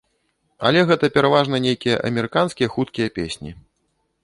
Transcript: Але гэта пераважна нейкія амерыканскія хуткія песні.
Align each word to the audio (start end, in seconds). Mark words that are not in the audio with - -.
Але 0.69 0.79
гэта 0.91 1.09
пераважна 1.17 1.59
нейкія 1.67 2.01
амерыканскія 2.11 2.73
хуткія 2.77 3.13
песні. 3.21 3.57